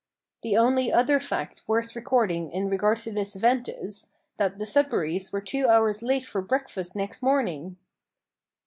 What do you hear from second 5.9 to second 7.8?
late for breakfast next morning!